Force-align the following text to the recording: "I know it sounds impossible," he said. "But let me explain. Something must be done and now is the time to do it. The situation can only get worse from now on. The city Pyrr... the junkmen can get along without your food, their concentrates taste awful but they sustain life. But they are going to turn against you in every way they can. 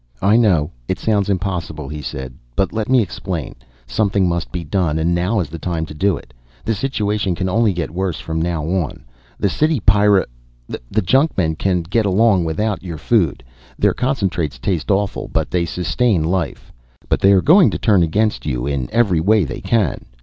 "I 0.23 0.35
know 0.35 0.71
it 0.87 0.97
sounds 0.97 1.29
impossible," 1.29 1.87
he 1.87 2.01
said. 2.01 2.33
"But 2.55 2.73
let 2.73 2.89
me 2.89 3.01
explain. 3.03 3.53
Something 3.85 4.27
must 4.27 4.51
be 4.51 4.63
done 4.63 4.97
and 4.97 5.13
now 5.13 5.39
is 5.39 5.47
the 5.49 5.59
time 5.59 5.85
to 5.85 5.93
do 5.93 6.17
it. 6.17 6.33
The 6.65 6.73
situation 6.73 7.35
can 7.35 7.47
only 7.47 7.71
get 7.71 7.91
worse 7.93 8.19
from 8.19 8.41
now 8.41 8.65
on. 8.65 9.05
The 9.39 9.47
city 9.47 9.79
Pyrr... 9.79 10.25
the 10.67 11.01
junkmen 11.03 11.53
can 11.53 11.83
get 11.83 12.07
along 12.07 12.45
without 12.45 12.81
your 12.81 12.97
food, 12.97 13.43
their 13.77 13.93
concentrates 13.93 14.57
taste 14.57 14.89
awful 14.89 15.27
but 15.31 15.51
they 15.51 15.65
sustain 15.65 16.23
life. 16.23 16.73
But 17.07 17.19
they 17.19 17.31
are 17.33 17.41
going 17.43 17.69
to 17.69 17.77
turn 17.77 18.01
against 18.01 18.43
you 18.43 18.65
in 18.65 18.89
every 18.91 19.19
way 19.19 19.43
they 19.43 19.61
can. 19.61 20.07